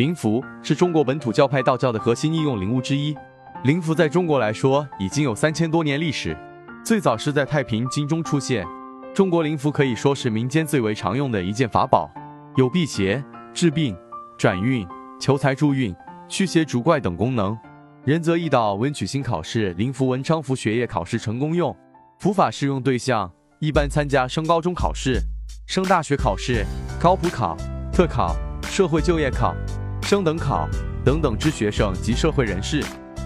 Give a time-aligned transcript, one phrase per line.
[0.00, 3.14] 灵符是中国本土教派道教的核心应用灵物之一。
[3.64, 6.34] 灵符在中国来说已经有三千多年历史，
[6.82, 8.66] 最早是在太平经中出现。
[9.14, 12.10] 中国灵符可以说是民间最为常用的一件法宝，
[12.56, 13.94] 有辟邪、治病、
[14.38, 14.88] 转运、
[15.20, 15.94] 求财助运、
[16.26, 17.54] 驱邪逐怪等功能。
[18.06, 21.76] 仁泽易道文曲星考试灵符文昌符学业考试成功用。
[22.20, 25.20] 符法适用对象一般参加升高中考试、
[25.66, 26.64] 升大学考试、
[26.98, 27.54] 高普考、
[27.92, 29.54] 特考、社会就业考、
[30.10, 30.68] 升等考
[31.04, 32.82] 等等之学生及社会人士。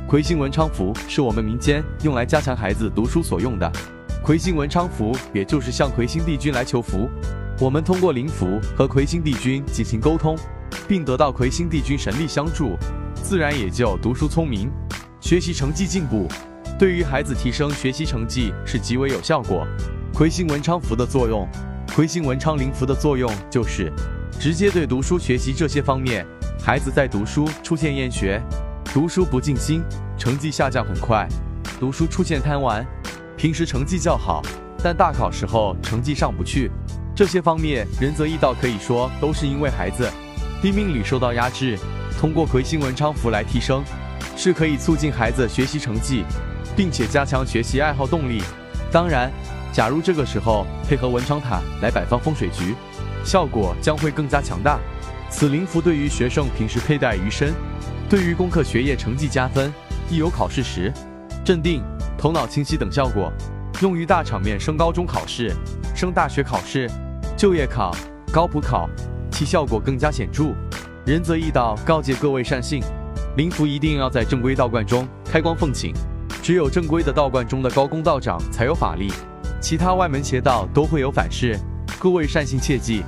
[0.06, 3.72] 魁星文昌符是我们民间用来加强孩子读书所用的。
[4.22, 7.08] 魁星文昌符也就是向魁星帝君来求福。
[7.58, 10.36] 我们通过灵符和魁星帝君进行沟通，
[10.86, 12.76] 并得到魁星帝君神力相助，
[13.14, 14.70] 自然也就读书聪明，
[15.22, 16.28] 学习成绩进步。
[16.78, 19.66] 对于孩子提升学习成绩是极为有效果。
[20.12, 21.48] 魁星文昌符的作用，
[21.96, 23.90] 魁星文昌灵符的作用就是
[24.38, 26.26] 直接对读书学习这些方面，
[26.62, 28.42] 孩子在读书出现厌学，
[28.84, 29.82] 读书不尽心，
[30.16, 31.28] 成绩下降很快，
[31.78, 32.86] 读书出现贪玩，
[33.36, 34.42] 平时成绩较好，
[34.82, 36.70] 但大考时候成绩上不去，
[37.14, 40.10] 这些方面仁泽义道可以说都是因为孩子
[40.62, 41.78] 低命里受到压制，
[42.18, 43.84] 通过魁星文昌符来提升，
[44.36, 46.24] 是可以促进孩子学习成绩。
[46.76, 48.42] 并且加强学习爱好动力。
[48.90, 49.30] 当然，
[49.72, 52.74] 假如这个时候配合文昌塔来摆放风水局，
[53.24, 54.80] 效果将会更加强大。
[55.30, 57.52] 此灵符对于学生平时佩戴于身，
[58.08, 59.72] 对于功课学业成绩加分，
[60.08, 60.92] 亦有考试时
[61.44, 61.82] 镇定、
[62.16, 63.32] 头脑清晰等效果。
[63.82, 65.52] 用于大场面升高中考试、
[65.94, 66.88] 升大学考试、
[67.36, 67.94] 就业考、
[68.32, 68.88] 高普考，
[69.32, 70.54] 其效果更加显著。
[71.04, 72.80] 仁泽易道告诫各位善信，
[73.36, 75.92] 灵符一定要在正规道观中开光奉请。
[76.40, 79.12] 只有正规的道观中的高公道长才有法力，
[79.60, 81.58] 其他外门邪道都会有反噬。
[81.98, 83.02] 各位善信切记，